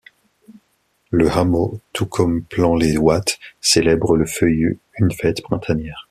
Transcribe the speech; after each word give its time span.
Le 1.11 1.29
hameau, 1.29 1.79
tout 1.93 2.07
comme 2.07 2.41
Plan-les-Ouates, 2.41 3.37
célèbre 3.59 4.17
le 4.17 4.25
Feuillu, 4.25 4.79
une 4.97 5.11
fête 5.11 5.43
printanière. 5.43 5.99